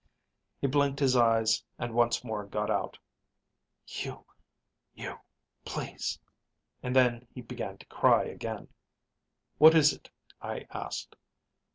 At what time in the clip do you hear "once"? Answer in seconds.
1.93-2.23